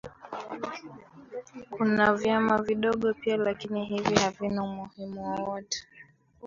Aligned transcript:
Kuna 1.71 2.13
vyama 2.13 2.61
vidogo 2.61 3.13
pia 3.13 3.37
lakini 3.37 3.85
hivi 3.85 4.15
havina 4.15 4.63
umuhimu 4.63 5.21
wowote 5.23 5.87